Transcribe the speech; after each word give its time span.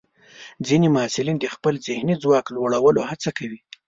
ځینې 0.67 0.87
محصلین 0.95 1.37
د 1.39 1.45
خپل 1.55 1.73
ذهني 1.87 2.15
ځواک 2.23 2.45
لوړولو 2.55 3.01
هڅه 3.09 3.29
کوي. 3.37 3.59